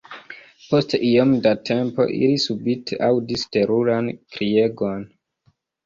Post 0.71 0.95
iom 1.09 1.35
da 1.43 1.51
tempo 1.71 2.09
ili 2.21 2.41
subite 2.47 3.01
aŭdis 3.11 3.47
teruran 3.59 4.13
kriegon. 4.35 5.11